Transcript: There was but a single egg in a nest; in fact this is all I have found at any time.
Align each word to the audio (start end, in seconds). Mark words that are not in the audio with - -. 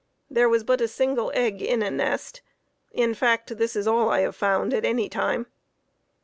There 0.31 0.49
was 0.49 0.63
but 0.63 0.81
a 0.81 0.87
single 0.87 1.31
egg 1.35 1.61
in 1.61 1.83
a 1.83 1.91
nest; 1.91 2.41
in 2.91 3.13
fact 3.13 3.55
this 3.57 3.75
is 3.75 3.85
all 3.85 4.09
I 4.09 4.21
have 4.21 4.35
found 4.35 4.73
at 4.73 4.83
any 4.83 5.07
time. 5.07 5.45